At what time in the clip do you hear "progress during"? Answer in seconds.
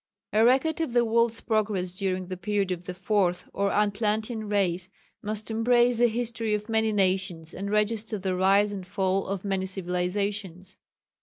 1.41-2.25